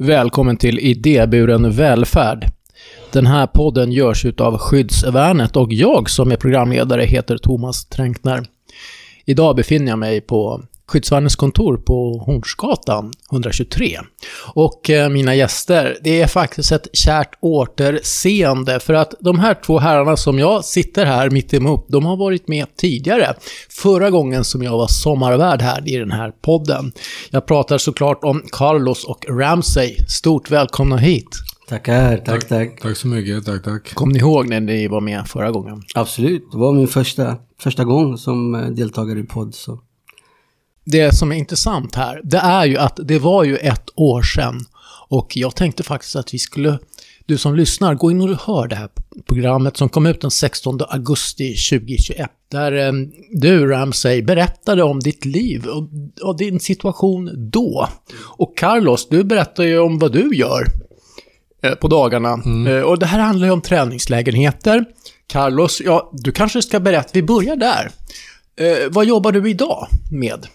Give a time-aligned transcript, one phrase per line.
[0.00, 2.46] Välkommen till Idéburen välfärd.
[3.12, 8.46] Den här podden görs utav Skyddsvärnet och jag som är programledare heter Thomas Tränkner.
[9.24, 13.98] Idag befinner jag mig på Skyddsvärnets kontor på Hornsgatan 123.
[14.54, 19.78] Och eh, mina gäster, det är faktiskt ett kärt återseende för att de här två
[19.78, 23.34] herrarna som jag sitter här mitt emot, de har varit med tidigare.
[23.70, 26.92] Förra gången som jag var sommarvärd här i den här podden.
[27.30, 29.96] Jag pratar såklart om Carlos och Ramsey.
[30.08, 31.28] Stort välkomna hit.
[31.68, 32.80] Tackar, tack, tack.
[32.80, 33.94] Tack så mycket, tack, tack.
[33.94, 35.82] Kom ni ihåg när ni var med förra gången?
[35.94, 39.54] Absolut, det var min första, första gång som eh, deltagare i podd.
[39.54, 39.80] Så.
[40.90, 44.64] Det som är intressant här, det är ju att det var ju ett år sedan.
[45.08, 46.78] Och jag tänkte faktiskt att vi skulle,
[47.26, 48.88] du som lyssnar, gå in och hör det här
[49.26, 52.30] programmet som kom ut den 16 augusti 2021.
[52.50, 52.92] Där eh,
[53.30, 55.88] du, Ramsey, berättade om ditt liv och,
[56.22, 57.88] och din situation då.
[58.20, 60.64] Och Carlos, du berättar ju om vad du gör
[61.62, 62.42] eh, på dagarna.
[62.68, 64.84] Eh, Och det här handlar ju om träningslägenheter.
[65.26, 67.90] Carlos, ja, du kanske ska berätta, vi börjar där.
[68.60, 70.46] Eh, vad jobbar du idag med?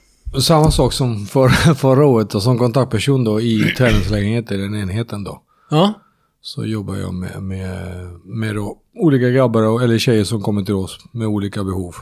[0.42, 5.42] Samma sak som för, förra året och som kontaktperson då i träningslägenheter, den enheten då.
[5.70, 5.94] Ja,
[6.42, 7.78] Så jobbar jag med, med,
[8.26, 11.96] med då olika grabbar eller tjejer som kommer till oss med olika behov.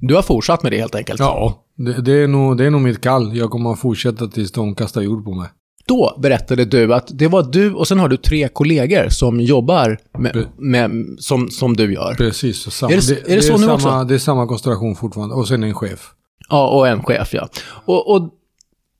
[0.00, 1.18] du har fortsatt med det helt enkelt.
[1.20, 3.36] Ja, det, det, är nog, det är nog mitt kall.
[3.36, 5.48] Jag kommer att fortsätta tills de kastar jord på mig.
[5.86, 9.98] Då berättade du att det var du och sen har du tre kollegor som jobbar
[10.18, 12.14] med, med, som, som du gör.
[12.14, 12.70] Precis.
[12.72, 14.04] Samma, Är det- är det så nu samma, också?
[14.08, 15.34] Det är samma konstellation fortfarande.
[15.34, 16.10] Och sen en chef.
[16.48, 17.48] Ja, och en chef ja.
[17.84, 18.30] Och, och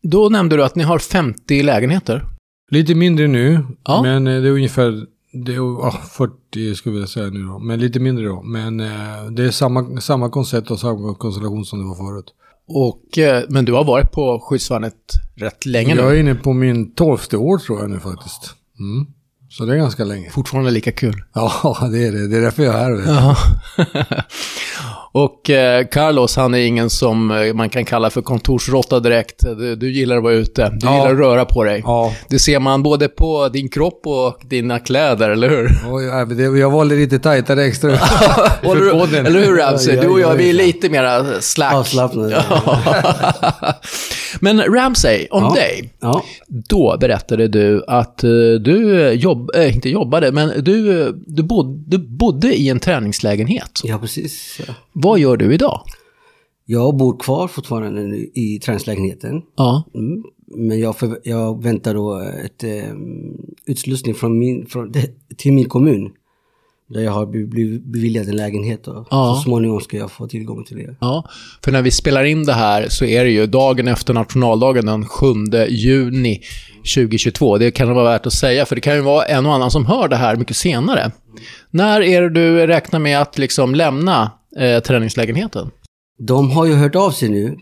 [0.02, 2.24] då nämnde du att ni har 50 lägenheter.
[2.70, 4.02] Lite mindre nu, Ja.
[4.02, 7.58] men eh, det är ungefär det är, ja, 40 skulle jag säga nu då.
[7.58, 8.42] Men lite mindre då.
[8.42, 12.34] Men eh, det är samma, samma koncept och samma konstellation som det var förut.
[12.68, 14.94] Och, eh, men du har varit på skyddsvärnet
[15.36, 16.00] rätt länge nu.
[16.00, 18.54] Jag är inne på min tolfte år tror jag nu faktiskt.
[18.78, 19.06] Mm.
[19.50, 20.30] Så det är ganska länge.
[20.30, 21.22] Fortfarande lika kul.
[21.34, 22.28] Ja, det är det.
[22.28, 22.92] Det är därför jag är här.
[22.96, 24.16] vet
[25.12, 29.40] och eh, Carlos, han är ingen som eh, man kan kalla för kontorsråtta direkt.
[29.40, 30.68] Du, du gillar att vara ute.
[30.68, 30.94] Du Ja.
[30.96, 31.82] gillar att röra på dig.
[31.84, 35.78] Ja, Det ser man både på din kropp och dina kläder, eller hur?
[36.50, 37.98] och jag, valde lite tajtare extra.
[38.62, 39.26] Podden.
[39.26, 39.96] eller hur Ramsey?
[40.00, 41.74] Du och ja, jag, vi är lite mera slack.
[41.74, 42.44] Avslappnade.
[44.40, 45.90] Men Ramsey, om dig.
[46.00, 48.30] Ja, Då berättade du att eh,
[48.60, 53.80] du jobb, äh, inte jobbade, men du, eh, du, bod, du bodde i en träningslägenhet.
[53.84, 54.60] ja precis.
[54.66, 54.74] Ja.
[54.92, 55.80] Vad gör du idag?
[56.64, 59.42] Jag bor kvar fortfarande i träningslägenheten.
[59.56, 59.84] Ja.
[59.94, 60.22] Mm.
[60.56, 62.94] Men jag, för, jag väntar då ett eh,
[63.66, 64.92] utslussning från min, från,
[65.36, 66.10] till min kommun.
[66.88, 68.88] Där jag har blivit beviljad en lägenhet.
[68.88, 69.34] Och Ja.
[69.36, 70.96] Så småningom ska jag få tillgång till det.
[71.00, 71.24] Ja,
[71.64, 75.06] för när vi spelar in det här så är det ju dagen efter nationaldagen den
[75.06, 75.26] 7
[75.68, 76.40] juni
[76.94, 77.58] 2022.
[77.58, 79.86] Det kan vara värt att säga, för det kan ju vara en och annan som
[79.86, 81.12] hör det här mycket senare.
[81.70, 85.70] När är det du räknar med att liksom lämna eh, träningslägenheten?
[86.18, 87.56] De har ju hört av sig nu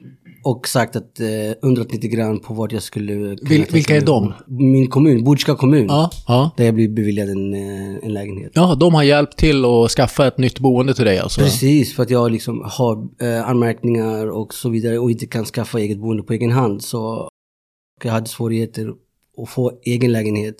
[0.47, 1.27] och sagt att eh,
[1.63, 4.33] undrat lite grann på vart jag skulle kunna Vil- vilka är de?
[4.47, 5.87] Min kommun, Bodska kommun.
[5.89, 6.51] Ja, ja.
[6.57, 8.53] Där jag blir beviljad en, eh, en lägenhet.
[8.55, 11.41] Ja, de har hjälpt till att skaffa ett nytt boende till dig alltså?
[11.41, 15.79] Precis, för att jag liksom har eh, anmärkningar och så vidare och inte kan skaffa
[15.81, 16.83] eget boende på egen hand.
[16.83, 17.31] Så
[18.05, 18.93] jag hade svårigheter
[19.43, 20.57] att få egen lägenhet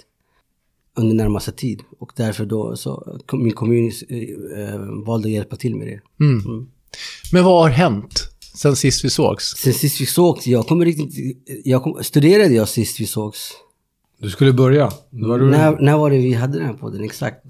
[0.99, 1.83] under närmaste tid.
[1.99, 6.25] Och därför då så min kommun eh, valde att hjälpa till med det.
[6.25, 6.67] Mm.
[7.33, 9.45] Men vad har hänt sen sist vi sågs?
[9.57, 13.51] Sen sist vi sågs, jag kommer riktigt, jag kom, studerade jag sist vi sågs?
[14.21, 14.91] Du skulle börja.
[15.11, 17.45] Var, du, När, när var det vi hade den här podden exakt?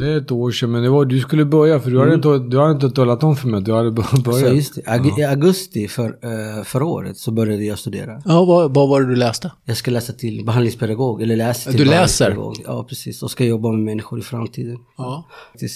[0.00, 2.38] Det är ett år sedan, men det var, du skulle börja för du hade, inte,
[2.38, 3.90] du hade inte talat om för mig att du hade
[4.24, 4.24] börjat.
[4.24, 8.22] Så just det, Aug- i augusti för, eh, förra året så började jag studera.
[8.24, 9.52] Ja, vad, vad var det du läste?
[9.64, 12.36] Jag ska läsa till behandlingspedagog, eller läsa till Du läser?
[12.64, 13.22] Ja, precis.
[13.22, 14.78] Och ska jobba med människor i framtiden.
[14.96, 15.28] Ja.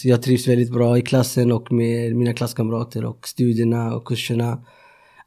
[0.05, 4.59] Jag trivs väldigt bra i klassen och med mina klasskamrater och studierna och kurserna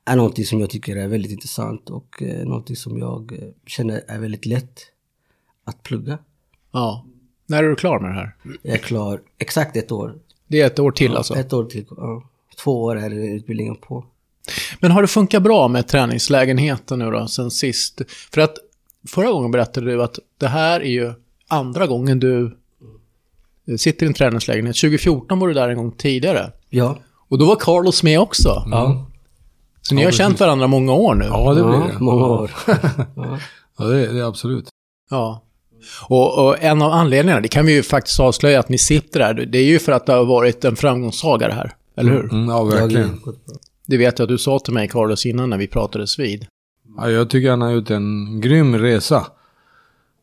[0.05, 4.01] är någonting som jag tycker är väldigt intressant och eh, någonting som jag eh, känner
[4.07, 4.79] är väldigt lätt
[5.65, 6.17] att plugga.
[6.71, 7.05] ja.
[7.47, 8.35] När är du klar med det här?
[8.61, 10.15] Jag är klar exakt ett år.
[10.47, 11.35] Det är ett år till alltså?
[11.35, 11.85] Ett år till.
[11.89, 12.23] Ja.
[12.63, 14.05] Två år är utbildningen på.
[14.79, 18.01] Men har det funkat bra med träningslägenheten nu då, sen sist?
[18.33, 18.55] För att
[19.07, 21.13] förra gången berättade du att det här är ju
[21.47, 22.57] andra gången du
[23.77, 24.75] sitter i en träningslägenhet.
[24.75, 26.51] 2014 var du där en gång tidigare.
[26.69, 26.97] Ja.
[27.29, 28.63] Och då var Carlos med också.
[28.71, 29.05] Ja.
[29.81, 31.25] Så ni har känt varandra många år nu.
[31.25, 31.99] Ja, det blir ja, det.
[31.99, 32.27] Många Ja.
[32.39, 32.51] år.
[33.15, 33.39] ja.
[33.79, 34.69] Ja, det är det är absolut.
[35.09, 35.43] Ja.
[36.09, 39.33] Och, och en av anledningarna, det kan vi ju faktiskt avslöja att ni sitter där,
[39.33, 41.75] det är ju för att det har varit en framgångssaga det här.
[41.95, 42.33] Eller hur?
[42.33, 43.19] Mm, ja, verkligen.
[43.87, 46.47] Det vet jag att du sa till mig, Carlos, innan när vi pratades vid.
[46.97, 49.25] Ja, jag tycker han har gjort en grym resa.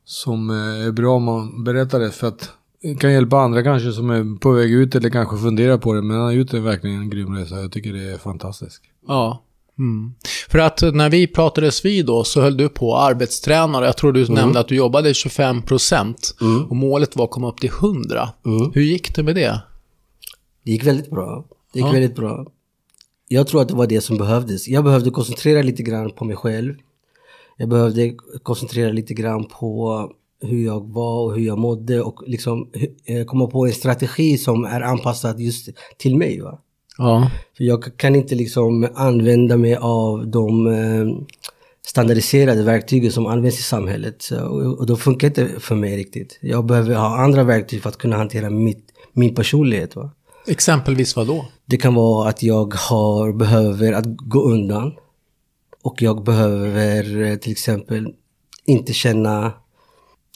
[0.05, 2.11] som eh, är bra om man berättar det.
[2.11, 2.51] För att
[2.83, 6.03] det kan hjälpa andra kanske som är på väg ut eller kanske funderar på det.
[6.03, 7.61] Men han har gjort en verkligen en grym resa.
[7.61, 8.83] Jag tycker det är fantastiskt.
[9.09, 9.44] Ja.
[9.79, 10.15] Mm.
[10.49, 13.85] För att när vi pratades vid då så höll du på arbetstränare.
[13.87, 14.35] Jag tror du Mm.
[14.35, 16.35] nämnde att du jobbade 25%
[16.69, 18.29] och målet var att komma upp till 100.
[18.47, 18.71] Mm.
[18.75, 19.63] Hur gick det med det?
[20.65, 21.45] Det gick väldigt bra.
[21.73, 21.93] Det gick Ja.
[21.93, 22.47] väldigt bra.
[23.29, 24.69] Jag tror att det var det som behövdes.
[24.69, 26.75] Jag behövde koncentrera lite grann på mig själv.
[27.57, 30.11] Jag behövde koncentrera lite grann på
[30.41, 32.71] hur jag var och hur jag mådde och liksom
[33.05, 35.69] eh, komma på en strategi som är anpassad just
[35.99, 36.41] till mig.
[36.41, 36.59] Va?
[36.99, 37.31] Ja.
[37.57, 41.27] För jag kan inte liksom använda mig av de eh,
[41.87, 44.23] standardiserade verktygen som används i samhället.
[44.23, 44.45] Så,
[44.79, 46.39] och, då funkar inte för mig riktigt.
[46.43, 49.97] Jag behöver ha andra verktyg för att kunna hantera mitt, min personlighet.
[49.97, 50.11] Va?
[50.47, 51.47] Exempelvis vad då?
[51.67, 54.93] Det kan vara att jag har, behöver att gå undan.
[55.83, 58.09] Och jag behöver eh, till exempel
[58.67, 59.53] inte känna...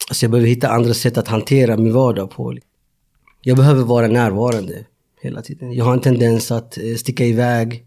[0.09, 2.57] Alltså jag behöver hitta andra sätt att hantera min vardag på.
[3.43, 4.85] Jag behöver vara närvarande
[5.21, 5.73] hela tiden.
[5.73, 7.85] Jag har en tendens att eh, sticka iväg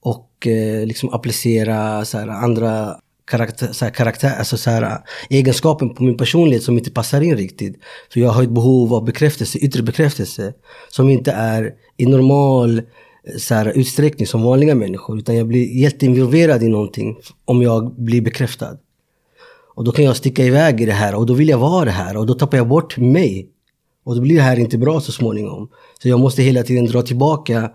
[0.00, 4.96] och eh, liksom applicera så här, andra karaktär, så här, karaktär, alltså så här, eh,
[5.30, 7.76] egenskapen på min personlighet som inte passar in riktigt.
[8.12, 10.52] Så jag har ett behov av bekräftelse, yttre bekräftelse,
[10.88, 12.84] som inte är i normal eh,
[13.38, 15.18] så här, utsträckning som vanliga människor.
[15.18, 18.76] Utan jag blir jätteinvolverad i någonting om jag blir bekräftad.
[19.74, 21.90] Och då kan jag sticka iväg i det här och då vill jag vara det
[21.90, 23.48] här och då tappar jag bort mig.
[24.04, 25.68] Och då blir det här inte bra så småningom.
[26.02, 27.70] Så jag måste hela tiden dra tillbaka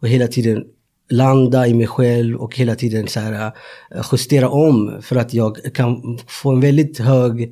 [0.00, 0.64] och hela tiden
[1.08, 3.52] landa i mig själv och hela tiden så här,
[3.94, 7.42] eh, justera om för att jag kan få en väldigt hög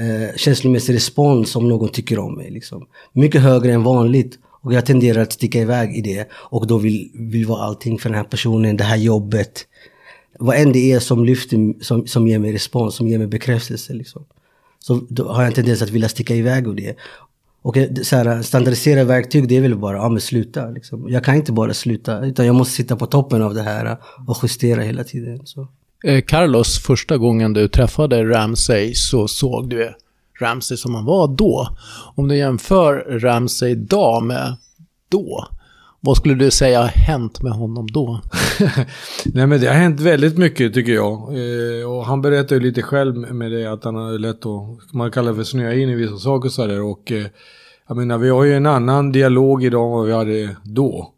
[0.00, 2.50] eh, känslomässig respons om någon tycker om mig.
[2.50, 2.86] Liksom.
[3.12, 4.38] Mycket högre än vanligt.
[4.62, 8.08] Och jag tenderar att sticka iväg i det och då vill, vill vara allting för
[8.08, 9.66] den här personen, det här jobbet.
[10.38, 13.92] Vad än det är som lyfter, som, som ger mig respons, som ger mig bekräftelse.
[13.92, 14.24] Liksom.
[14.78, 16.96] Så då har jag en tendens att vilja sticka iväg ur det.
[17.62, 20.70] Och så här, standardisera verktyg, det är väl bara, ja men sluta.
[20.70, 21.08] Liksom.
[21.08, 24.36] Jag kan inte bara sluta, utan jag måste sitta på toppen av det här och
[24.42, 25.40] justera hela tiden.
[25.44, 25.68] Så.
[26.04, 29.94] Eh, Carlos, första gången du träffade Ramsey så såg du
[30.40, 31.68] Ramsey som han var då.
[32.14, 34.56] Om du jämför Ramsey idag med
[35.08, 35.48] då,
[36.04, 38.20] vad skulle du säga har hänt med honom då?
[39.24, 41.12] Nej men det har hänt väldigt mycket tycker jag.
[41.12, 45.10] Eh, och han berättar ju lite själv med det att han har lätt att, man
[45.10, 46.82] kallar det för snöa in i vissa saker och sådär.
[46.82, 47.26] Och eh,
[47.88, 51.12] jag menar vi har ju en annan dialog idag än vad vi hade då.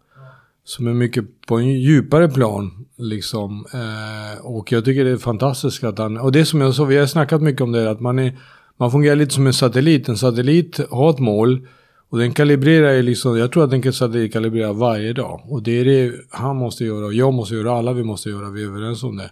[0.65, 3.67] Som är mycket på en djupare plan liksom.
[3.73, 6.97] Eh, och jag tycker det är fantastiskt att han, och det som jag sa, vi
[6.97, 8.39] har snackat mycket om det, att man är,
[8.77, 10.09] man fungerar lite som en satellit.
[10.09, 11.69] En satellit har ett mål.
[12.09, 13.93] Och den kalibrerar ju liksom, jag tror att den kan
[14.29, 15.43] kalibrera varje dag.
[15.49, 18.51] Och det är det han måste göra och jag måste göra, alla vi måste göra,
[18.51, 19.31] vi är överens om det.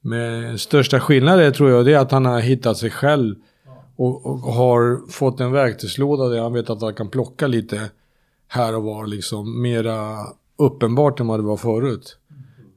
[0.00, 3.34] Men största skillnaden tror jag det är att han har hittat sig själv.
[3.96, 7.90] Och, och har fått en verktygslåda där han vet att han kan plocka lite
[8.48, 10.18] här och var liksom mera
[10.58, 12.18] uppenbart än vad det var förut.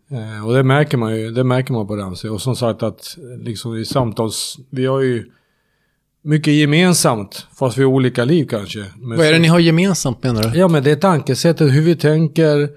[0.09, 2.29] Eh, och det märker man ju, det märker man på Ramsey.
[2.29, 5.31] Och som sagt att liksom i samtals, vi har ju
[6.27, 8.85] mycket gemensamt, fast vi har olika liv kanske.
[8.97, 10.59] Vad är det ni har gemensamt menar du?
[10.59, 12.69] Ja men det är tankesättet, hur vi tänker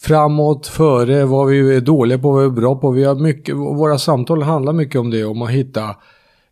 [0.00, 2.90] framåt, före, vad vi är dåliga på, vad vi är bra på.
[2.90, 5.96] Vi har mycket, våra samtal handlar mycket om det, om att hitta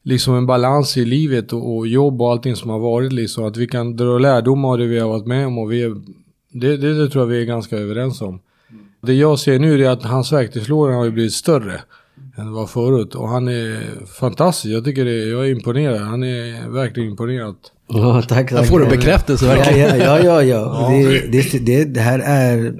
[0.03, 3.12] liksom en balans i livet och, och jobb och allting som har varit.
[3.12, 5.59] Liksom, att vi kan dra lärdom av det vi har varit med om.
[5.59, 5.95] Och vi är,
[6.53, 8.41] det, det, det tror jag vi är ganska överens om.
[9.03, 11.81] Det jag ser nu är att hans verktygslåda har blivit större
[12.37, 13.15] än det var förut.
[13.15, 14.75] Och han är fantastisk.
[14.75, 16.01] Jag tycker det, jag är imponerad.
[16.01, 17.57] Han är verkligen imponerad.
[17.89, 18.67] Ja, tack, tack.
[18.69, 19.99] får du bekräftelse Ja, verkligen.
[19.99, 20.43] ja, ja.
[20.43, 20.89] ja, ja.
[20.91, 22.75] Det, det, det, det här är...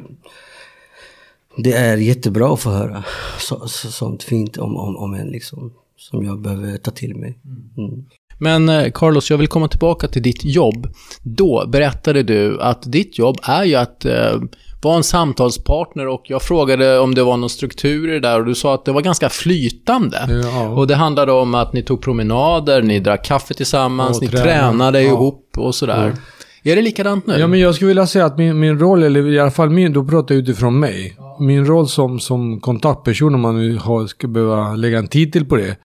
[1.57, 3.05] Det är jättebra att få höra
[3.39, 5.73] så, så, sånt fint om, om, om en liksom.
[5.97, 7.39] Som jag behöver ta till mig.
[7.79, 8.05] Mm.
[8.39, 10.89] Men eh, Carlos, jag vill komma tillbaka till ditt jobb.
[11.23, 14.07] Då berättade du att ditt jobb är ju att
[14.83, 18.47] vara en samtalspartner och jag frågade om det var någon struktur i det där och
[18.47, 20.41] du sa att det var ganska flytande.
[20.45, 20.69] Ja.
[20.69, 24.49] Och det handlade om att ni tog promenader, ni drack kaffe tillsammans, Och ni tränade.
[24.53, 25.09] tränade Ja.
[25.13, 26.13] ihop och sådär.
[26.63, 27.35] Är det likadant nu?
[27.39, 29.93] Ja, men jag skulle vilja säga att min, min roll, eller i alla fall min,
[29.93, 31.17] då pratar jag utifrån mig.
[31.41, 35.57] Min roll som, som kontaktperson, om man nu har, ska behöva lägga en titel på
[35.57, 35.77] det,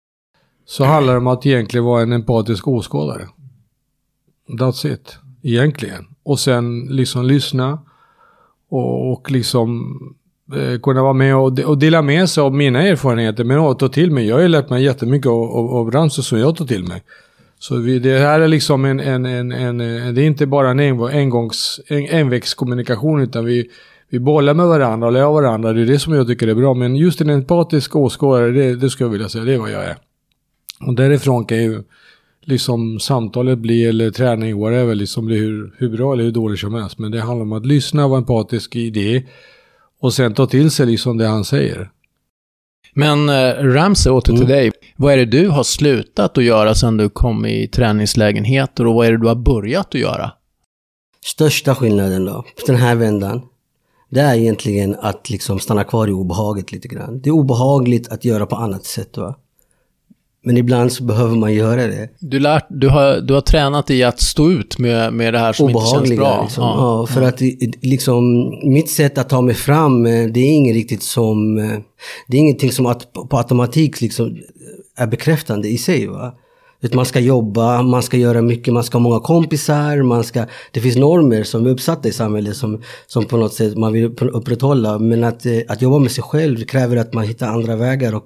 [0.65, 3.27] så handlar det om att egentligen vara en empatisk åskådare.
[4.59, 6.05] That's it, egentligen.
[6.25, 7.79] Och sen liksom lyssna
[8.69, 9.97] och, och liksom
[10.55, 13.79] eh, kunna vara med och, de- och dela med sig av mina erfarenheter, men att
[13.79, 14.27] ta till mig.
[14.27, 17.03] Jag har ju lärt mig jättemycket av, av, av Ramsey som jag tar till mig.
[17.59, 20.69] Så vi, det här är liksom en, en, en, en, en det är inte bara
[20.69, 20.79] en
[21.09, 23.69] engångs, en, envägskommunikation utan vi,
[24.09, 25.73] vi bollar med varandra och lär varandra.
[25.73, 26.73] Det är det som jag tycker är bra.
[26.73, 29.83] Men just en empatisk åskådare, det, det skulle jag vilja säga, det är vad jag
[29.83, 29.95] är.
[30.87, 31.83] Och därifrån kan ju
[32.45, 36.73] liksom samtalet blir, eller träning, whatever, liksom blir hur, hur bra eller hur dåligt som
[36.73, 36.99] helst.
[36.99, 39.23] Men det handlar om att lyssna, vara empatisk i det
[40.01, 41.89] och sen ta till sig liksom det han säger.
[42.93, 44.47] Men eh, Ramsey, åter till Mm.
[44.47, 44.71] dig.
[44.95, 49.07] Vad är det du har slutat att göra sedan du kom i träningslägenheter och vad
[49.07, 50.31] är det du har börjat att göra?
[51.25, 53.41] Största skillnaden då, den här vändan,
[54.09, 57.21] det är egentligen att liksom stanna kvar i obehaget lite grann.
[57.21, 59.35] Det är obehagligt att göra på annat sätt va.
[60.45, 62.09] Men ibland så behöver man göra det.
[62.19, 65.53] Du, lärt, du, har, du har tränat i att stå ut med, med det här
[65.53, 66.41] som inte känns bra.
[66.43, 66.63] liksom.
[66.63, 67.07] Ja.
[67.09, 68.23] för att i- i- liksom,
[68.63, 71.57] mitt sätt att ta mig fram, eh, det är inget riktigt som...
[71.57, 71.79] eh,
[72.27, 74.37] Det är ingenting som att, på automatik liksom
[74.97, 76.07] är bekräftande i sig.
[76.07, 76.33] Va?
[76.93, 80.45] Man ska jobba, man ska göra mycket, man ska ha många kompisar, man ska...
[80.71, 84.05] Det finns normer som är uppsatta i samhället som, som på något sätt man vill
[84.21, 84.99] upprätthålla.
[84.99, 88.25] Men att, eh, att jobba med sig själv kräver att man hittar andra vägar och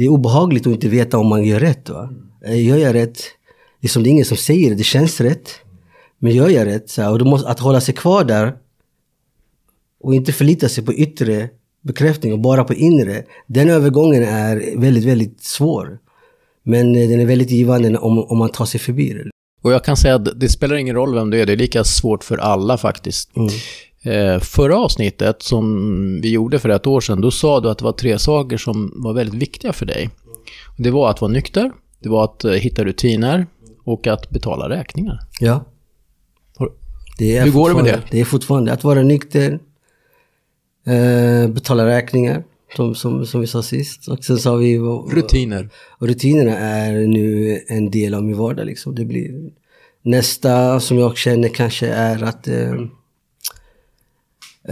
[0.00, 1.88] det är obehagligt att inte veta om man gör rätt.
[1.88, 2.10] Va?
[2.46, 3.22] Eh, Gör jag rätt?
[3.80, 5.50] Liksom, det är ingen som säger det, det känns rätt.
[6.18, 6.90] Men gör jag rätt?
[6.90, 8.56] Så och då måste, att hålla sig kvar där
[10.00, 11.48] och inte förlita sig på yttre
[11.82, 13.24] bekräftning och bara på inre.
[13.46, 15.98] Den övergången är väldigt, väldigt svår.
[16.62, 19.30] Men eh, den är väldigt givande om, om man tar sig förbi det.
[19.62, 21.84] Och jag kan säga att det spelar ingen roll vem du är, det är lika
[21.84, 23.36] svårt för alla faktiskt.
[23.36, 23.50] Mm.
[24.04, 27.84] Eh, förra avsnittet som vi gjorde för ett år sedan, då sa du att det
[27.84, 30.10] var tre saker som var väldigt viktiga för dig.
[30.78, 33.46] Det var att vara nykter, det var att eh, hitta rutiner
[33.84, 35.18] och att betala räkningar.
[35.40, 35.64] Ja.
[36.58, 36.72] Har-
[37.18, 38.02] Det är Hur går det med det?
[38.10, 39.58] Det är fortfarande att vara nykter,
[40.86, 42.44] eh, betala räkningar,
[42.76, 44.08] som, som, som vi sa sist.
[44.08, 44.78] Och sen sa vi...
[45.10, 45.68] Rutiner.
[45.98, 48.66] Och rutinerna är nu en del av min vardag.
[48.66, 48.94] Liksom.
[48.94, 49.50] Det blir,
[50.02, 52.48] nästa som jag känner kanske är att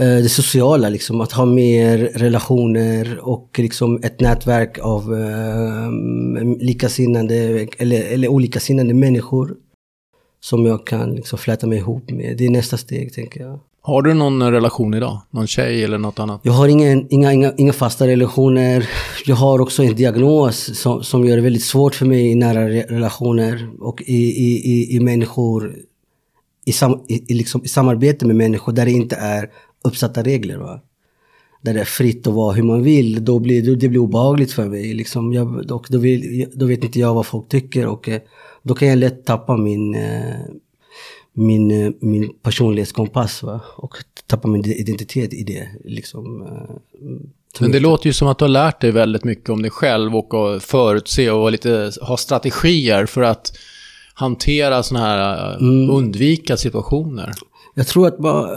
[0.05, 5.91] det sociala, liksom, att ha mer relationer och liksom ett nätverk av eh,
[6.59, 9.55] likasinnande eller, eller olikasinnade människor
[10.41, 12.37] som jag kan liksom fläta mig ihop med.
[12.37, 13.59] Det är nästa steg, tänker jag.
[13.81, 15.21] Har du någon relation idag?
[15.31, 16.41] Någon tjej eller något annat?
[16.43, 18.89] Jag har ingen, inga, inga, inga fasta relationer.
[19.25, 22.69] Jag har också en diagnos som, som gör det väldigt svårt för mig i nära
[22.69, 25.75] re- relationer och i, i, i, i människor,
[26.65, 29.49] i, sam, i, liksom, i samarbete med människor där det inte är
[29.83, 30.57] uppsatta regler.
[30.57, 30.81] Va?
[31.61, 33.25] Där det är fritt att vara hur man vill.
[33.25, 34.93] Då blir då, det blir obehagligt för mig.
[34.93, 35.33] Liksom.
[35.33, 38.21] Jag, och då, vill, då vet inte jag vad folk tycker och eh,
[38.63, 40.35] då kan jag lätt tappa min, eh,
[41.33, 43.61] min, eh, min personlighetskompass va?
[43.75, 43.95] och
[44.27, 45.69] tappa min identitet i det.
[45.85, 46.47] Liksom,
[47.59, 50.15] Men det låter ju som att du har lärt dig väldigt mycket om dig själv
[50.15, 53.51] och förutse och lite, ha strategier för att
[54.13, 55.89] hantera sådana här, Mm.
[55.89, 57.31] undvika situationer.
[57.75, 58.49] Jag tror att man,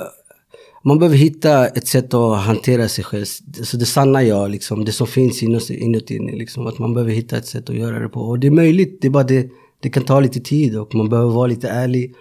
[0.83, 3.25] man behöver hitta ett sätt att hantera sig själv.
[3.63, 7.37] Så det sanna jag, liksom, det som finns inuti, inuti liksom, att man behöver hitta
[7.37, 8.21] ett sätt att göra det på.
[8.21, 11.09] Och det är möjligt, det är bara det, det kan ta lite tid och man
[11.09, 12.15] behöver vara lite ärlig.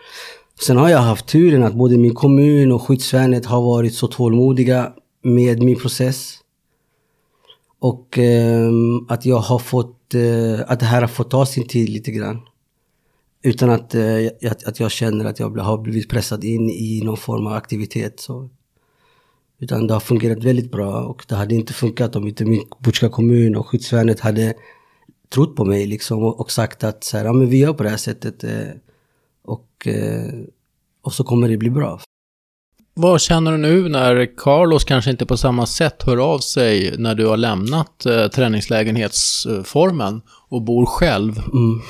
[0.61, 4.93] Sen har jag haft turen att både min kommun och skyddsvärnet har varit så tålmodiga
[5.23, 6.37] med min process.
[7.79, 8.71] Och eh,
[9.07, 12.39] att jag har fått, eh, att det här har fått ta sin tid lite grann.
[13.43, 17.01] Utan att, eh, jag- att, att jag känner att jag har blivit pressad in i
[17.03, 18.19] någon form av aktivitet.
[18.19, 18.50] Så.
[19.60, 23.10] Utan det har fungerat väldigt bra och det hade inte funkat om inte min Butjka
[23.10, 24.53] kommun och skyddsvärnet hade
[25.29, 27.83] trott på mig liksom och, och sagt att så här, ja, men vi gör på
[27.83, 28.69] det här sättet eh,
[29.43, 30.33] och, eh,
[31.01, 32.00] och så kommer det bli bra.
[32.93, 37.15] Vad känner du nu när Carlos kanske inte på samma sätt hör av sig när
[37.15, 41.39] du har lämnat eh, träningslägenhetsformen och bor själv?
[41.53, 41.81] Mm.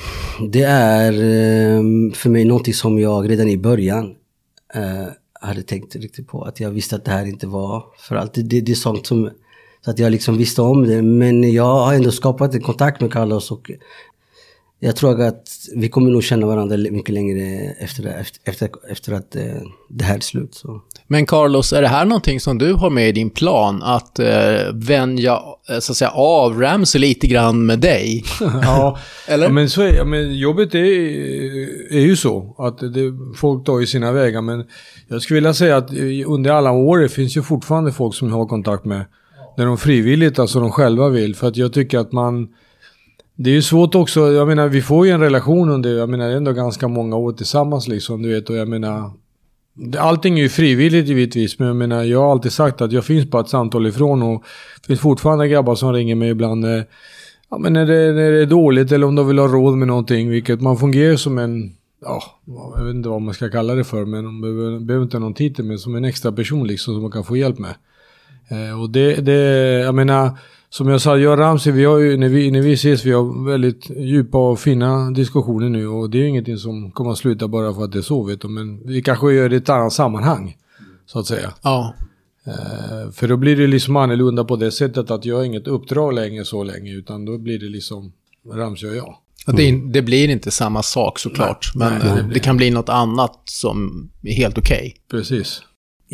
[0.50, 4.14] Det är eh, för mig någonting som jag redan i början
[4.74, 5.06] eh,
[5.40, 6.42] hade tänkt riktigt på.
[6.42, 8.44] Att jag visste att det här inte var för alltid.
[8.44, 9.30] Det, det är sånt som...
[9.84, 11.02] Så att jag liksom visste om det.
[11.02, 13.70] Men jag har ändå skapat en kontakt med Carlos och
[14.84, 19.36] jag tror att vi kommer nog känna varandra mycket längre efter, efter, efter, efter att
[19.36, 19.42] eh,
[19.88, 20.54] det här är slut.
[20.54, 20.80] Så.
[21.06, 23.82] Men Carlos, är det här någonting som du har med i din plan?
[23.82, 28.24] Att eh, vänja, eh, så att säga, av Ramsey lite grann med dig?
[28.62, 28.98] Ja,
[29.28, 29.46] Eller?
[29.46, 30.78] Ja, men, så är, men jobbet är,
[31.94, 32.54] är ju så.
[32.58, 34.42] Att det, folk tar ju sina vägar.
[34.42, 34.64] Men
[35.08, 35.90] jag skulle vilja säga att
[36.26, 39.04] under alla år det finns ju fortfarande folk som jag har kontakt med.
[39.56, 41.36] När de frivilligt, alltså de själva vill.
[41.36, 42.48] För att jag tycker att man...
[43.42, 46.30] Det är ju svårt också, jag menar vi får ju en relation under, jag menar
[46.30, 48.50] ändå ganska många år tillsammans liksom, du vet.
[48.50, 49.10] Och jag menar...
[49.98, 53.30] Allting är ju frivilligt givetvis, men jag menar jag har alltid sagt att jag finns
[53.30, 54.44] bara ett samtal ifrån och
[54.80, 56.64] det finns fortfarande grabbar som ringer mig ibland.
[56.64, 56.82] eh,
[57.52, 59.88] Ja, men när det, när det är dåligt eller om de vill ha råd med
[59.88, 62.22] någonting, vilket man fungerar som en, ja,
[62.76, 65.20] jag vet inte vad man ska kalla det för, men de behöver, behöver inte ha
[65.20, 67.74] någon titel, men som en extra person liksom som man kan få hjälp med.
[68.48, 69.32] Eh, och det, det,
[69.80, 70.30] jag menar,
[70.72, 73.12] som jag sa, jag och Ramsey, vi har ju, när, vi, när vi ses, vi
[73.12, 75.86] har väldigt djupa och fina diskussioner nu.
[75.86, 78.22] Och det är ju ingenting som kommer att sluta bara för att det är så,
[78.22, 78.48] vet du.
[78.48, 80.56] Men vi kanske gör det i ett annat sammanhang,
[81.06, 81.52] så att säga.
[81.62, 81.94] Ja.
[82.46, 86.14] Eh, för då blir det liksom annorlunda på det sättet att jag har inget uppdrag
[86.14, 88.12] längre så länge, utan då blir det liksom
[88.52, 89.16] Ramsey och jag.
[89.46, 92.88] Och Det, det blir inte samma sak såklart, men nej, eh, det kan bli något
[92.88, 94.96] annat som är helt okej.
[95.10, 95.62] Precis.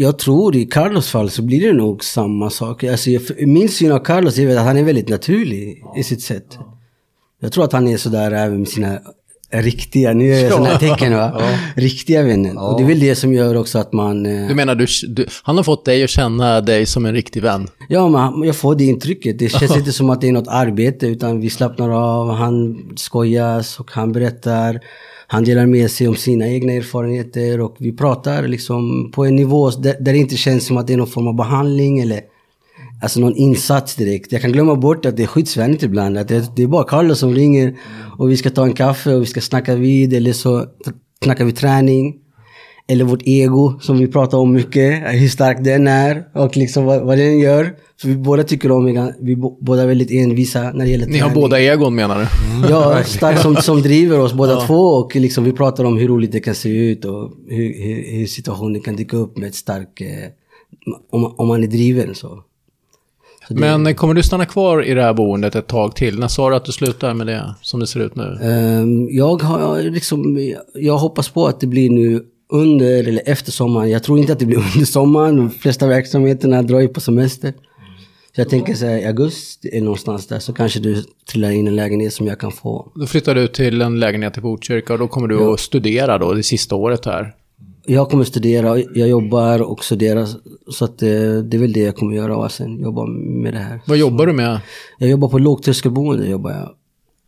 [0.01, 2.85] Jag tror i Carlos fall så blir det nog samma sak.
[2.85, 6.59] Alltså, jag- min syn av Carlos är att han är väldigt naturlig i sitt sätt.
[7.41, 8.99] Jag tror att han är sådär även med sina
[9.53, 11.43] riktiga, nu gör jag sådana här tecken va?
[11.77, 12.59] Riktiga vänner.
[12.63, 14.27] Och det är väl det som gör också att man...
[14.27, 17.43] eh, Du menar, du, du, han har fått dig att känna dig som en riktig
[17.43, 17.69] vän?
[17.89, 19.39] Ja, men jag får det intrycket.
[19.39, 23.81] Det känns inte som att det är något arbete utan vi slappnar av, han skojas
[23.81, 24.81] och han berättar.
[25.31, 29.71] Han delar med sig om sina egna erfarenheter och vi pratar liksom på en nivå
[29.71, 32.21] där, där det inte känns som att det är någon form av behandling eller
[33.03, 34.33] alltså någon insats direkt.
[34.33, 36.19] Jag kan glömma bort att det är skyddsvänligt ibland.
[36.19, 37.77] Att det, det är bara Carlos som ringer
[38.19, 40.67] och vi ska ta en kaffe och vi ska snacka vid eller så
[41.25, 42.15] snackar vi träning.
[42.91, 47.03] Eller vårt ego som vi pratar om mycket, hur stark den är och liksom vad,
[47.03, 47.75] vad den gör.
[48.01, 51.19] För vi båda tycker om, det, vi båda är väldigt envisa när det gäller Ni
[51.19, 51.43] har träning.
[51.43, 52.27] båda egon menar du?
[52.71, 56.33] Ja, stark som, som driver oss båda två och liksom vi pratar om hur roligt
[56.33, 60.01] det kan se ut och hur, hur, hur situationen kan dyka upp med ett stark,
[60.01, 60.29] eh,
[61.11, 62.43] om, om man är driven så.
[63.49, 66.19] så det, Men kommer du stanna kvar i det här boendet ett tag till?
[66.19, 68.39] När sa du att du slutar med det som det ser ut nu?
[68.43, 73.91] Ehm, jag har liksom, jag hoppas på att det blir nu under eller efter sommaren.
[73.91, 75.37] Jag tror inte att det blir under sommaren.
[75.37, 77.55] De flesta verksamheterna drar ju på semester.
[78.35, 81.69] Så jag tänker så här, i augusti eller någonstans där så kanske du trillar in
[81.69, 82.93] en lägenhet som jag kan få.
[82.95, 86.33] Då flyttar du till en lägenhet i Botkyrka och då kommer du att studera då
[86.33, 87.35] det sista året här.
[87.87, 90.29] Jag kommer studera, jag jobbar och studerar.
[90.71, 93.59] Så att eh, det är väl det jag kommer göra och sen jobba med det
[93.59, 93.81] här.
[93.87, 94.61] Vad jobbar du med?
[94.99, 96.29] Jag jobbar på lågtröskelboende.
[96.29, 96.71] Jobbar jag.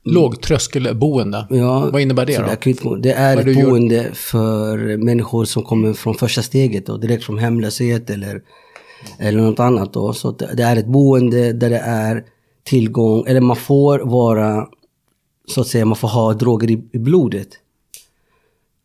[0.04, 1.46] Lågtröskelboende?
[1.50, 2.94] Ja, Vad innebär det då?
[3.02, 8.10] Det är ett boende för människor som kommer från första steget och direkt från hemlöshet
[8.10, 8.42] eller,
[9.18, 9.92] eller något annat.
[9.92, 10.12] Då.
[10.12, 12.24] Så det det är ett boende där det är
[12.64, 14.66] tillgång, eller man får vara,
[15.48, 17.48] så att säga, man får ha droger i, i blodet.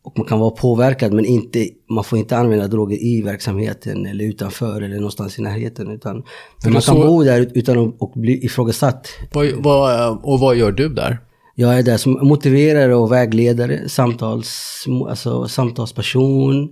[0.06, 4.24] Och man kan vara påverkad men inte, man får inte använda droger i verksamheten eller
[4.24, 5.90] utanför eller någonstans i närheten.
[5.90, 6.14] Utan,
[6.64, 9.08] men man kan så- bo där utan att och bli ifrågasatt.
[9.32, 11.18] Vad, vad, och vad gör du där?
[11.54, 16.68] Jag är där som motiverare och vägledare, samtals, alltså, samtalsperson.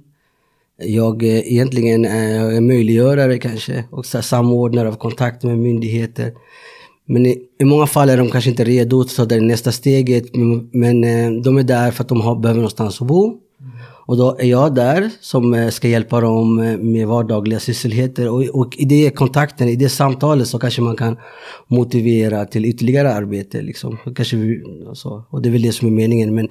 [0.79, 6.33] Jag är egentligen är möjliggörare kanske och så samordnare av kontakter med myndigheter.
[7.07, 10.25] Men i, i många fall är de kanske inte redo att ta det nästa steget.
[10.73, 13.41] Men, eh, de är där för att de har, behöver någonstans att bo.
[14.07, 18.29] Och då är jag där som eh, ska hjälpa dem eh, med vardagliga sysselheter.
[18.29, 21.17] Och, och i det kontakten, i det samtalet så kanske man kan
[21.67, 23.63] motivera till ytterligare arbete.
[23.63, 23.99] Liksom.
[24.17, 25.25] Kanske vi, och, så.
[25.31, 26.35] och det är väl det som är meningen.
[26.35, 26.49] Men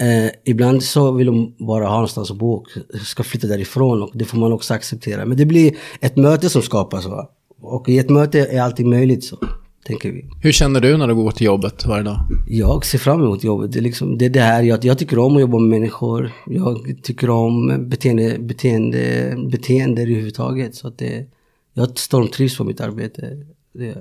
[0.00, 2.66] eh, ibland så vill de bara ha någonstans att bo och
[3.06, 4.02] ska flytta därifrån.
[4.02, 5.26] Och det får man också acceptera.
[5.26, 7.06] Men det blir ett möte som skapas.
[7.06, 7.30] Va?
[7.62, 9.36] Och i ett möte är allting möjligt så,
[9.84, 10.24] tänker vi.
[10.42, 12.20] Hur känner du när du går till jobbet varje dag?
[12.46, 13.72] Jag ser fram emot jobbet.
[13.72, 16.32] Det är, liksom, det, är det här jag, jag tycker om att jobba med människor.
[16.46, 20.74] Jag tycker om beteende, beteende, beteende överhuvudtaget.
[20.74, 21.26] Så att det,
[21.74, 23.46] jag stormtrivs på mitt arbete.
[23.74, 23.96] Det,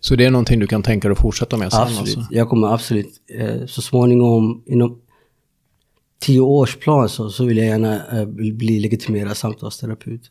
[0.00, 2.00] Så det är någonting du kan tänka dig att fortsätta med sen absolut.
[2.00, 2.34] alltså?
[2.34, 5.00] Jag kommer absolut eh, så småningom inom
[6.20, 10.30] tio års plan så, så vill jag gärna eh, bli bli legitimerad samtalsterapeut.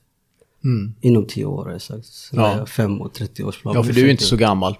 [0.68, 0.94] Mm.
[1.02, 2.06] Inom tio år har jag sagt.
[2.06, 2.66] Så Ja.
[2.66, 3.76] fem och 30 års plan.
[3.76, 4.78] Ja, för du är inte så gammal.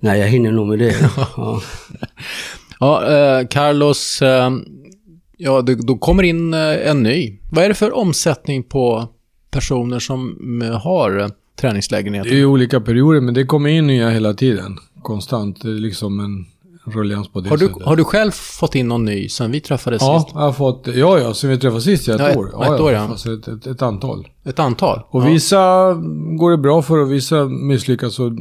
[0.00, 0.96] Nej, jag hinner nog med det.
[1.36, 1.62] ja.
[2.80, 4.50] Ja, eh, Carlos, eh,
[5.36, 7.38] ja, det, då kommer in eh, en ny.
[7.50, 9.08] Vad är det för omsättning på
[9.50, 11.28] personer som eh, har eh,
[11.60, 12.30] träningslägenheter?
[12.30, 14.78] Det är ju olika perioder, men det kommer in nya hela tiden.
[15.02, 15.62] Konstant.
[15.62, 16.46] Det är liksom en
[16.92, 17.82] ruljans på det Har du, sättet.
[17.82, 20.30] har du själv fått in någon ny sen vi träffades Ja, sist?
[20.34, 22.74] jag har fått, ja, ja, sen vi träffades sist, ja, ett Ja, ett- år.
[22.74, 23.00] ett år, ja.
[23.00, 24.26] Alltså ett, ett, ett antal.
[24.44, 25.00] Ett antal?
[25.10, 25.26] Och ja.
[25.28, 25.92] vissa
[26.38, 28.32] går det bra för och vissa misslyckas och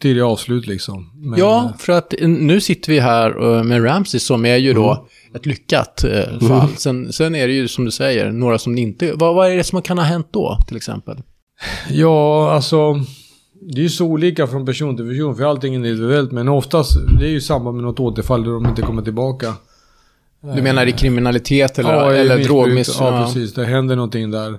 [0.00, 1.10] tidiga avslut liksom.
[1.14, 5.06] Men, Ja, för att nu sitter vi här eh, med Ramsey som är ju då
[5.34, 6.68] ett lyckat eh, fall.
[6.76, 9.12] Sen, sen är det ju som du säger, några som inte...
[9.14, 11.16] Vad, vad är det som kan ha hänt då, till exempel?
[11.90, 12.94] Ja, alltså.
[13.60, 16.32] Det är ju så olika från person till person, för allting är individuellt.
[16.32, 19.54] Men oftast, det är ju samband med något återfall där de inte kommer tillbaka.
[20.54, 22.46] Du menar i kriminalitet eller, Ja, eller missbruk.
[22.46, 23.08] drogmissbruk?
[23.08, 23.54] Ja, precis.
[23.54, 24.58] Det händer någonting där.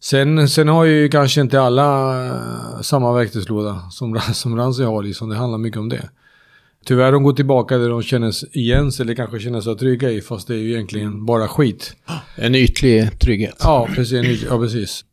[0.00, 5.02] Sen, sen har ju kanske inte alla eh, samma verktygslåda som, som Ramsey har.
[5.02, 5.28] Liksom.
[5.28, 6.08] Det handlar mycket om det.
[6.86, 10.10] Tyvärr de går tillbaka där de känner sig igen sig eller kanske känner sig trygga
[10.10, 10.20] i.
[10.20, 11.96] Fast det är ju egentligen bara skit.
[12.36, 13.56] En ytlig trygghet.
[13.62, 14.42] Ja, precis.
[14.50, 15.04] Ja, precis.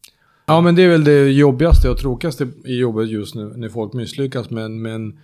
[0.51, 3.93] Ja, men det är väl det jobbigaste och tråkigaste i jobbet just nu när folk
[3.93, 4.49] misslyckas.
[4.49, 5.19] Men, men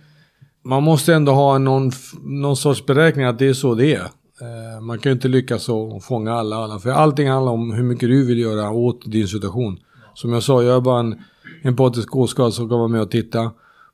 [0.64, 1.90] man måste ändå ha någon,
[2.22, 4.02] någon sorts beräkning att det är så det är.
[4.40, 6.78] Eh, man kan ju inte lyckas och fånga alla, alla.
[6.78, 9.78] För allting handlar om hur mycket du vill göra åt din situation.
[10.14, 11.18] Som jag sa, jag är bara en
[11.62, 13.50] empatisk åskådare som kan vara med och titta,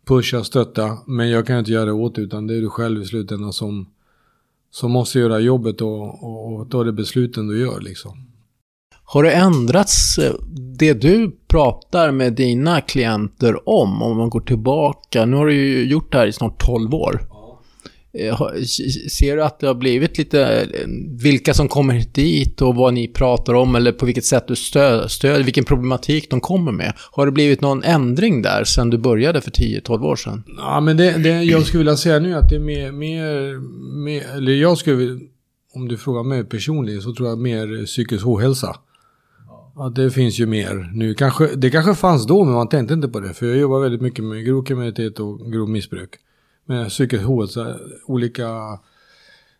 [0.06, 0.98] pusha, stötta.
[1.06, 3.86] Men jag kan inte göra det åt utan det är du själv i slutändan som,
[4.70, 8.33] som måste göra jobbet och, och, och ta de besluten du gör liksom.
[9.04, 10.34] Har det ändrats eh,
[10.78, 15.24] det du pratar med dina klienter om, om man går tillbaka?
[15.24, 17.20] Nu har du ju gjort det här i snart 12 år.
[18.18, 18.38] Eh,
[19.10, 20.88] ser du att det har blivit lite, eh,
[21.22, 25.08] vilka som kommer dit och vad ni pratar om eller på vilket sätt du stöder,
[25.08, 26.92] stöd, vilken problematik de kommer med?
[27.10, 30.44] Har det blivit någon ändring där sen du började för 10-12 år sedan?
[30.58, 33.58] Ja, men det, det, jag skulle vilja säga nu att det är mer, mer,
[34.04, 35.20] mer eller jag skulle,
[35.74, 38.76] om du frågar mig personligen så tror jag mer psykisk ohälsa.
[39.76, 41.14] Ja, det finns ju mer nu.
[41.14, 43.34] Kanske, det kanske fanns då, men man tänkte inte på det.
[43.34, 46.10] För jag jobbar väldigt mycket med grov kriminalitet och grov missbruk.
[46.66, 48.48] Med psykisk ohälsa, olika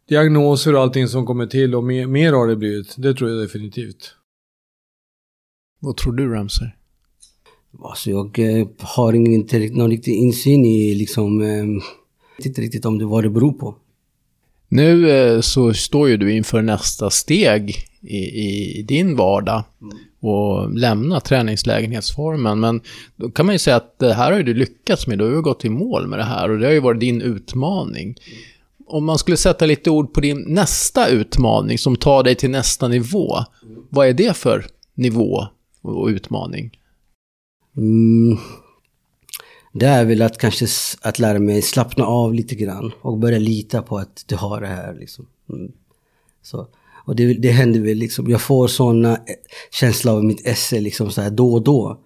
[0.09, 1.75] diagnoser och allting som kommer till.
[1.75, 2.95] Och mer, mer har det blivit.
[2.99, 4.15] Det tror jag definitivt.
[5.81, 6.69] Vad tror du, Ramsey?
[7.83, 11.41] Alltså jag eh, har inte någon riktig insyn i liksom...
[11.41, 11.67] Jag eh,
[12.37, 13.77] vet inte riktigt om det vad det beror på.
[14.69, 19.63] Nu eh, så står ju du inför nästa steg i, i din vardag
[20.21, 22.61] och lämna träningslägenhetsformen.
[22.61, 22.81] Men
[23.17, 25.19] då kan man ju säga att det här har ju du lyckats med.
[25.19, 27.23] Du har ju gått i mål med det här och det har ju varit din
[27.23, 28.17] utmaning.
[28.87, 32.89] Om man skulle sätta lite ord på din nästa utmaning som tar dig till nästa
[32.89, 33.39] nivå.
[33.91, 35.47] Vad är det för nivå
[35.83, 36.79] och utmaning?
[37.77, 38.39] Mm.
[39.73, 40.67] Det är väl att kanske
[41.03, 44.67] att lära mig slappna av lite grann och börja lita på att du har det
[44.67, 44.95] här.
[44.95, 45.27] Liksom.
[45.51, 45.73] Mm.
[46.43, 46.67] Så.
[47.05, 49.19] Och det, det händer väl liksom, jag får sådana eh,
[49.71, 52.01] känslor av mitt esse liksom så här då och då.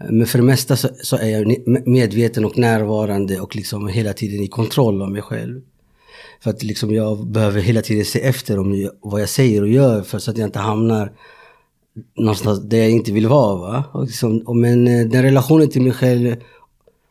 [0.00, 4.12] Eh, men för det mesta så, så, är jag medveten och närvarande och liksom hela
[4.12, 5.60] tiden i kontroll av mig själv.
[6.42, 10.02] För att liksom jag behöver hela tiden se efter om vad jag säger och gör
[10.02, 11.12] för så att jag inte hamnar
[12.16, 13.56] någonstans där jag inte vill vara.
[13.56, 13.84] Va?
[13.92, 16.36] Och liksom, och men eh, den relationen till mig själv,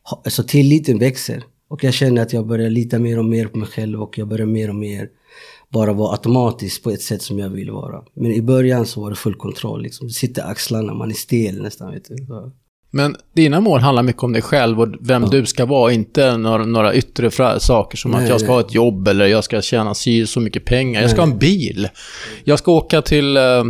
[0.04, 1.44] alltså tilliten växer.
[1.68, 4.28] Och jag känner att jag börjar lita mer och mer på mig själv och jag
[4.28, 5.10] börjar mer och mer
[5.74, 8.02] bara vara automatisk på ett sätt som jag vill vara.
[8.16, 9.82] Men i början så var det full kontroll.
[9.82, 10.08] Liksom.
[10.08, 11.92] Det sitter axlarna, man är stel nästan.
[11.92, 12.16] Vet du.
[12.92, 15.30] Men dina mål handlar mycket om dig själv och vem ja.
[15.30, 18.56] du ska vara, inte några, några yttre saker som nej, att jag ska nej.
[18.56, 20.94] ha ett jobb eller jag ska tjäna si så mycket pengar.
[20.94, 21.02] Nej.
[21.02, 21.88] Jag ska ha en bil.
[22.44, 23.64] Jag ska åka till uh,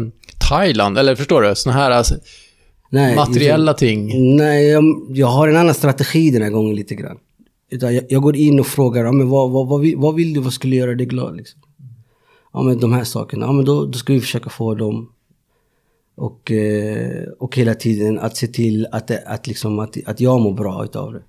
[0.49, 1.55] Thailand, eller förstår du?
[1.55, 2.15] Såna här alltså,
[2.91, 4.35] materiella liksom, ting.
[4.35, 7.17] Nej, jag, jag, har en annan strategi den här gången lite grann.
[7.71, 10.33] Utan jag, jag går in och frågar, ja, men vad, vad, vad, vill, vad vill
[10.33, 11.37] du, vad skulle göra dig glad?
[11.37, 11.61] Liksom?
[12.53, 15.11] Ja men de här sakerna, ja men då, då ska vi försöka få dem.
[16.15, 20.53] Och, eh, och hela tiden att se till att, att, liksom, att, att jag mår
[20.53, 21.23] bra utav det.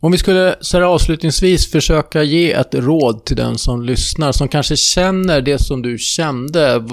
[0.00, 4.48] Om vi skulle så här avslutningsvis försöka ge ett råd till den som lyssnar, som
[4.48, 6.84] kanske känner det som du kände,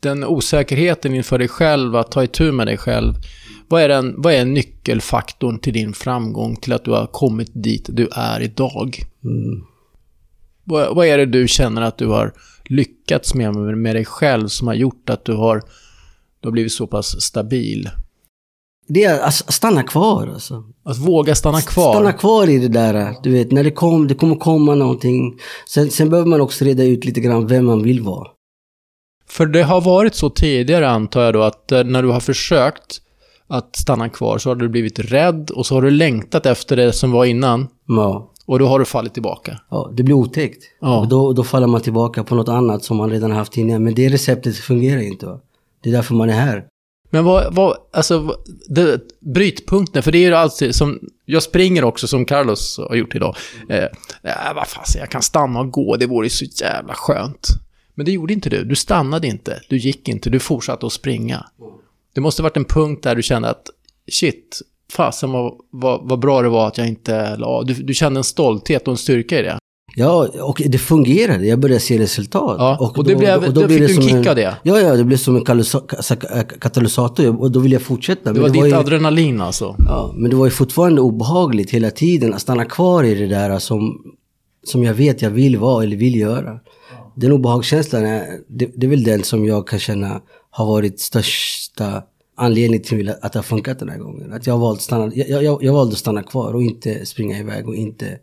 [0.00, 3.14] den osäkerheten inför dig själv, att ta itu med dig själv.
[3.68, 7.88] Vad är, den, vad är nyckelfaktorn till din framgång, till att du har kommit dit
[7.92, 9.02] du är idag?
[9.24, 9.64] Mm.
[10.64, 12.32] Vad, vad är det du känner att du har
[12.64, 15.62] lyckats med, med dig själv som har gjort att du har,
[16.40, 17.90] du har blivit så pass stabil?
[18.88, 20.64] Det är att stanna kvar alltså.
[20.84, 21.94] Att våga stanna kvar?
[21.94, 23.14] Stanna kvar i det där.
[23.22, 25.38] Du vet, när det, kom, det kommer komma någonting.
[25.68, 28.28] Sen, sen behöver man också reda ut lite grann vem man vill vara.
[29.28, 33.00] För det har varit så tidigare antar jag då att eh, när du har försökt
[33.46, 36.92] att stanna kvar så har du blivit rädd och så har du längtat efter det
[36.92, 37.68] som var innan.
[37.86, 38.33] Ja.
[38.46, 39.60] Och då har du fallit tillbaka.
[39.70, 40.64] Ja, det blir otäckt.
[40.80, 41.00] Ja.
[41.00, 43.78] Och då, då faller man tillbaka på något annat som man redan haft tidigare.
[43.78, 45.26] Men det receptet fungerar inte.
[45.26, 45.40] Va?
[45.82, 46.66] Det är därför man är här.
[47.10, 48.36] Men vad, vad alltså,
[48.68, 53.14] det, brytpunkten, för det är ju alltid som, jag springer också som Carlos har gjort
[53.14, 53.36] idag.
[53.68, 53.84] Eh,
[54.22, 57.48] äh, vad fan, jag kan stanna och gå, det vore så jävla skönt.
[57.94, 61.46] Men det gjorde inte du, du stannade inte, du gick inte, du fortsatte att springa.
[62.14, 63.70] Det måste varit en punkt där du kände att,
[64.12, 64.62] shit,
[64.96, 68.24] fasen vad, vad, vad bra det var att jag inte la du, du kände en
[68.24, 69.58] stolthet och en styrka i det.
[69.96, 71.46] Ja, och det fungerade.
[71.46, 72.56] Jag började se resultat.
[72.58, 74.56] Ja, och, och, det blev, och då, då fick det du en kick av det?
[74.62, 75.44] Ja, ja, det blev som en
[76.60, 78.32] katalysator och då ville jag fortsätta.
[78.32, 79.76] Det var, det var ditt ju, adrenalin alltså?
[79.78, 83.58] Ja, men det var ju fortfarande obehagligt hela tiden att stanna kvar i det där
[83.58, 83.98] som,
[84.64, 86.58] som jag vet jag vill vara eller vill göra.
[87.16, 92.02] Den obehagskänslan, är, det, det är väl den som jag kan känna har varit största
[92.36, 94.32] anledning till att det har funkat den här gången.
[94.32, 97.68] Att jag, valt stanna, jag, jag, jag valde att stanna kvar och inte springa iväg
[97.68, 98.18] och inte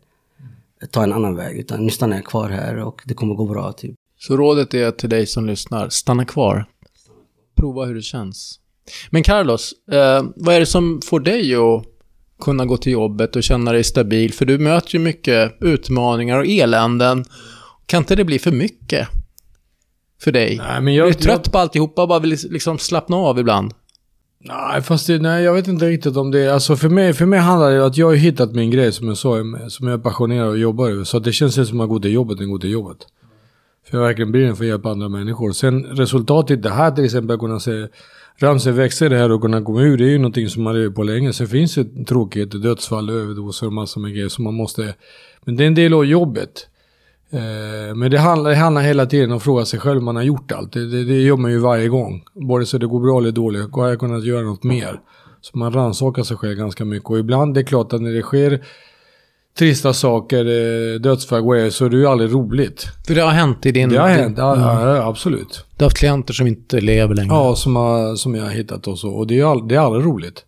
[0.92, 1.58] ta en annan väg.
[1.58, 3.72] Utan nu stannar jag kvar här och det kommer gå bra.
[3.72, 3.96] Typ.
[4.20, 6.66] Så rådet är till dig som lyssnar, stanna kvar.
[7.56, 8.60] Prova hur det känns.
[9.10, 11.86] Men Carlos, eh, vad är det som får dig att
[12.42, 14.34] kunna gå till jobbet och känna dig stabil?
[14.34, 17.26] För du möter ju mycket utmaningar och eländen.
[17.86, 19.08] Kan inte det bli för mycket
[20.22, 20.58] för dig?
[20.58, 23.74] Nej, men Du jag, är trött på alltihopa och bara vill liksom slappna av ibland.
[24.44, 27.40] Nej, fast det, nej, jag vet inte riktigt om det Alltså för mig, för mig
[27.40, 29.36] handlar det om att jag har hittat min grej som jag sa,
[29.70, 31.04] som jag är passionerad och jobbar över.
[31.04, 32.98] Så det känns som att gå till jobbet, en gå till jobbet.
[33.90, 35.52] För jag verkligen brinner för att hjälpa andra människor.
[35.52, 37.88] Sen resultatet, det här till exempel, kunna se
[38.38, 40.90] ramsor växa det här och kunna komma ur, det är ju någonting som man lever
[40.90, 41.34] på länge.
[41.34, 44.94] Sen finns det tråkigheter, dödsfall, överdoser och massor med grejer som man måste...
[45.46, 46.68] Men det är en del av jobbet.
[47.32, 50.16] Eh, Men det handlar, det handlar hela tiden om att fråga sig själv om man
[50.16, 50.74] har gjort allt.
[50.74, 52.24] Det, det, det gör man ju varje gång.
[52.34, 53.72] Både så det går bra eller dåligt.
[53.76, 55.00] Har jag kunnat göra något mer?
[55.42, 57.10] Så man rannsakar sig själv ganska mycket.
[57.10, 58.62] Och ibland, det är klart att när det sker
[59.60, 62.88] trista saker, eh, dödsfall, grejer, så är det ju aldrig roligt.
[63.08, 63.90] För det har hänt i din...
[63.90, 64.66] Det har hänt, ja, Mm.
[64.68, 65.66] ja, ja, absolut.
[65.78, 67.34] Du har haft klienter som inte lever längre.
[67.34, 69.10] Ja, som, har, som jag har hittat och så.
[69.10, 70.46] Och det är, all, det är aldrig roligt.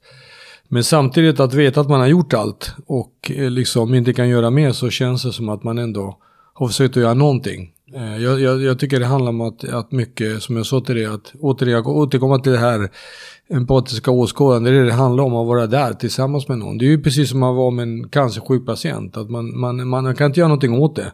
[0.67, 4.50] Men samtidigt att veta att man har gjort allt och eh, liksom inte kan göra
[4.50, 6.17] mer så känns det som att man ändå
[6.54, 7.72] har försökt att göra någonting.
[7.96, 10.96] Eh, Jag, jag, jag tycker det handlar om att, att mycket, som jag sa till
[10.96, 12.89] dig, att återigen återkomma till det här
[13.50, 14.72] empatiska åskådande.
[14.72, 16.78] Det är det det handlar om, att vara där tillsammans med någon.
[16.78, 19.18] Det är ju precis som att vara med en cancersjuk patient.
[19.18, 21.12] Att man, man, man kan inte göra någonting åt det.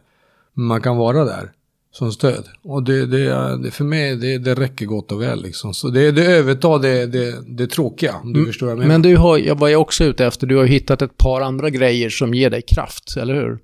[0.54, 1.52] Men man kan vara där
[1.91, 2.43] som stöd.
[2.63, 5.73] Och det, det, det för mig, det, det räcker gott och väl liksom.
[5.73, 8.91] Så det, det övertar det, det, det tråkiga, om du förstår vad jag menar.
[8.93, 11.69] Men du har, jag var ju också ute efter, du har hittat ett par andra
[11.69, 13.60] grejer som ger dig kraft, eller hur?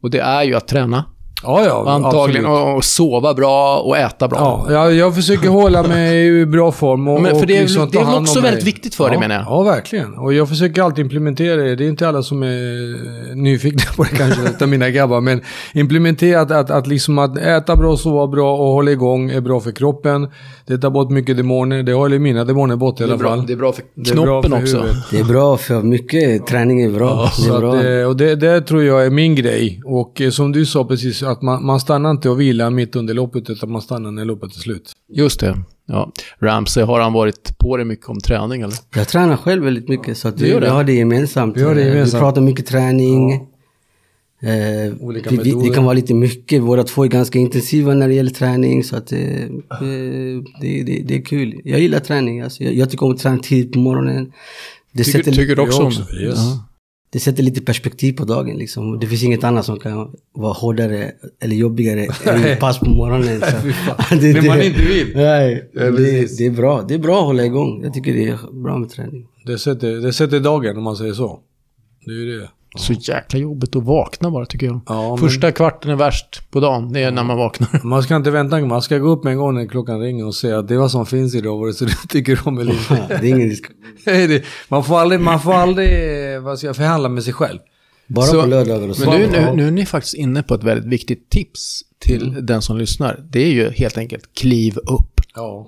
[0.00, 1.04] Och det är ju att träna,
[1.42, 4.66] ja, ja, antagligen, och, och sova bra och äta bra.
[4.68, 7.60] Ja, jag, jag försöker hålla mig i bra form och, Men för och det är-
[7.62, 9.44] liksom det är väl också väldigt viktigt för dig, ja, menar jag.
[9.48, 10.14] Ja, verkligen.
[10.14, 11.76] Och jag försöker alltid implementera det.
[11.76, 15.20] Det är inte alla som är eh, nyfikna på det kanske, av mina grabbar.
[15.20, 15.40] Men
[15.74, 19.60] implementera att, att, att, liksom att äta bra, sova bra och hålla igång är bra
[19.60, 20.28] för kroppen.
[20.66, 21.82] Det tar bort mycket demoner.
[21.82, 23.46] Det håller mina demoner bort i det, är alla bra, fall.
[23.46, 24.76] det är bra för Det är bra knoppen för också.
[24.76, 24.96] huvudet.
[25.10, 27.22] Det är bra för mycket träning är bra.
[27.36, 27.84] det Så är att, bra.
[27.90, 29.80] eh, och det, det tror jag är min grej.
[29.84, 33.14] Och eh, som du sa precis, att man, man stannar inte och vilar mitt under
[33.14, 34.92] loppet, utan man stannar när loppet är slut.
[35.12, 35.56] Just det.
[35.86, 36.12] Ja.
[36.38, 38.76] Ramsey, har han varit på dig mycket om träning eller?
[38.94, 40.66] Jag tränar själv väldigt mycket så att vi, gör det?
[40.66, 41.56] vi har det gemensamt.
[41.56, 42.14] Vi har det Eh, gemensamt.
[42.14, 43.32] Vi pratar mycket träning.
[44.42, 46.62] Eh, Olika vi, det kan vara lite mycket.
[46.62, 48.84] Båda två är ganska intensiva när det gäller träning.
[48.84, 49.18] Så att, eh,
[50.60, 51.60] det, det, det är kul.
[51.64, 52.40] Jag gillar träning.
[52.40, 54.32] Alltså, jag, jag tycker om att träna tidigt på morgonen.
[54.92, 56.22] Det Tycker, sätter, tycker du också jag om också, det?
[56.22, 56.34] yes.
[56.38, 56.66] Ja.
[57.12, 58.56] Det sätter lite perspektiv på dagen.
[58.56, 58.98] Liksom.
[58.98, 63.40] Det finns inget annat som kan vara hårdare eller jobbigare än pass på morgonen.
[63.40, 63.46] Så.
[64.16, 65.12] det, När man inte vill.
[65.14, 66.82] Nej, Ja, det, det är bra.
[66.88, 67.80] Det är bra att hålla igång.
[67.84, 69.26] Jag tycker det är bra med träning.
[69.46, 71.40] Det sätter, det sätter dagen om man säger så.
[72.04, 72.48] Det är ju det.
[72.76, 74.80] Så jäkla jobbigt att vakna bara tycker jag.
[74.86, 77.80] Ja, men- Första kvarten är värst på dagen, det är när man vaknar.
[77.84, 80.58] Man ska inte vänta, man ska gå upp en gång när klockan ringer och säga
[80.58, 83.06] att det är vad som finns idag, vare sig du tycker om eller inte.
[83.08, 83.76] det är ingen diskussion.
[84.04, 85.90] Det- man får aldrig, man får aldrig
[86.42, 87.58] vad ska jag, förhandla med sig själv.
[88.06, 89.10] Bara Så- på lördagar och så.
[89.10, 92.62] Men nu, nu, nu är ni faktiskt inne på ett väldigt viktigt tips till den
[92.62, 93.20] som lyssnar.
[93.30, 95.20] Det är ju helt enkelt kliv upp.
[95.34, 95.66] Ja.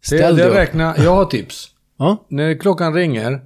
[0.00, 0.56] Det, Ställ dig det upp.
[0.56, 1.68] räknar, jag har tips.
[1.98, 3.40] Ja, När klockan ringer,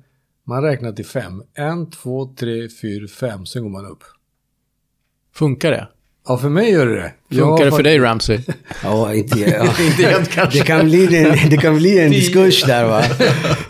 [0.47, 1.43] man räknar till fem.
[1.55, 3.47] En, två, tre, fyra, fem.
[3.47, 4.05] Sen går man upp.
[5.35, 5.89] funkar det?
[6.29, 7.37] Ja, för mig gör det det.
[7.37, 8.41] Funkar det för dig Ramsey?
[8.83, 9.63] Ja, inte, ja.
[9.87, 10.59] Inte helt kanske.
[10.59, 13.03] det, kan bli en, det kan bli en diskurs där va.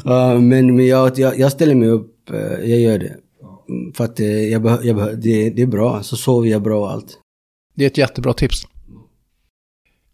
[0.04, 3.16] Ja, men men jag, jag, jag ställer mig upp, eh, jag gör det.
[3.94, 7.18] För att eh, jag jag det, det är bra, så sover jag bra och allt.
[7.74, 8.66] Det är ett jättebra tips.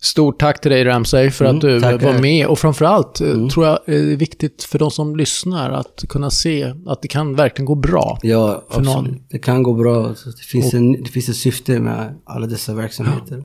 [0.04, 2.46] Stort tack till dig Ramsey för Mm, att du var med.
[2.46, 3.48] Och framförallt eh, Mm.
[3.48, 7.34] tror jag det är viktigt för de som lyssnar att kunna se att det kan
[7.34, 8.18] verkligen gå bra.
[8.22, 8.96] Ja, För någon.
[8.98, 9.22] absolut.
[9.30, 10.08] Det kan gå bra.
[10.08, 13.44] Det finns, en, det finns ett syfte med alla dessa verksamheter.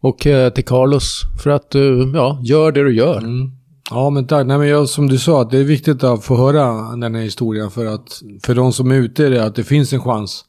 [0.00, 3.18] Och eh, till Carlos för att du ja, gör det du gör.
[3.18, 3.50] Mm.
[3.90, 4.46] Ja, men tack.
[4.46, 7.22] Nej, men jag, som du sa, att det är viktigt att få höra den här
[7.22, 10.44] historien för att för de som är ute, det, att det finns en chans.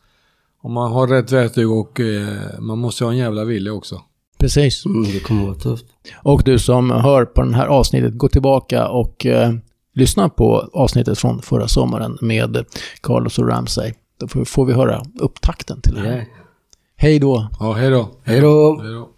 [0.61, 2.27] Om man har rätt verktyg och eh,
[2.59, 4.01] man måste ha en jävla vilja också.
[4.43, 4.85] Precis.
[4.85, 5.85] Mm, det kommer vara tufft.
[6.23, 9.51] Och du som hör på det här avsnittet, gå tillbaka och eh,
[9.95, 12.65] lyssna på avsnittet från förra sommaren med
[13.01, 13.93] Carlos och Ramsey.
[14.19, 16.17] Då får- vi höra upptakten till det här.
[16.17, 16.23] Ja.
[16.95, 17.47] Hej då!
[17.59, 18.09] Ja, hej då.
[18.23, 18.79] Hej då!
[18.81, 19.09] Hej då.